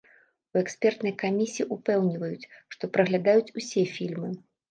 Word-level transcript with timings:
У 0.53 0.57
экспертнай 0.61 1.13
камісіі 1.23 1.67
ўпэўніваюць, 1.75 2.49
што 2.77 2.83
праглядаюць 2.97 3.53
усе 3.61 3.87
фільмы. 3.95 4.33